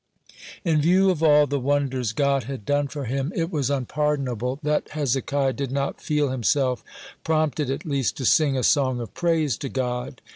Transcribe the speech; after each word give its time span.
(66) 0.29 0.61
In 0.65 0.81
view 0.81 1.09
of 1.11 1.21
all 1.21 1.45
the 1.45 1.59
wonders 1.59 2.11
God 2.11 2.45
had 2.45 2.65
done 2.65 2.87
for 2.87 3.05
him, 3.05 3.31
it 3.35 3.51
was 3.51 3.69
unpardonable 3.69 4.59
that 4.63 4.89
Hezekiah 4.89 5.53
did 5.53 5.71
not 5.71 6.01
feel 6.01 6.31
himself 6.31 6.83
prompted 7.23 7.69
at 7.69 7.85
least 7.85 8.17
to 8.17 8.25
sing 8.25 8.57
a 8.57 8.63
song 8.63 8.99
of 8.99 9.13
praise 9.13 9.57
to 9.57 9.69
God. 9.69 10.19